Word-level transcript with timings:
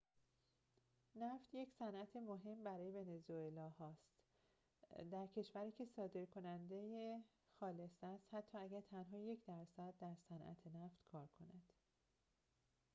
نفت 1.15 1.53
یک 1.53 1.69
صنعت 1.79 2.15
مهم 2.15 2.63
برای 2.63 2.91
ونزوئلا 2.91 3.69
ها 3.69 3.85
است 3.89 4.11
در 5.11 5.27
کشوری 5.27 5.71
که 5.71 5.85
صادرکننده 5.85 7.17
خالص 7.59 8.03
است 8.03 8.33
حتی 8.33 8.57
اگر 8.57 8.81
تنها 8.81 9.17
یک 9.17 9.45
درصد 9.45 9.93
در 9.99 10.15
صنعت 10.29 10.67
نفت 10.67 11.03
کار 11.11 11.27
کند 11.39 11.63